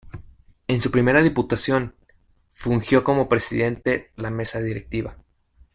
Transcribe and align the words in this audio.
En 0.67 0.81
su 0.81 0.89
primer 0.89 1.21
diputación 1.21 1.93
fungió 2.49 3.03
como 3.03 3.29
presidente 3.29 4.09
la 4.15 4.31
Mesa 4.31 4.59
Directiva. 4.59 5.17